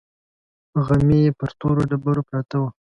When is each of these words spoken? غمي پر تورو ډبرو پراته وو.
غمي 0.85 1.21
پر 1.37 1.49
تورو 1.59 1.81
ډبرو 1.89 2.21
پراته 2.27 2.55
وو. 2.59 2.67